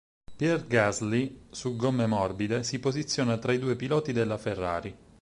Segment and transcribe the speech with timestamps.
[0.35, 4.97] Pierre Gasly, su gomme morbide, si posiziona tra i due piloti della Ferrari.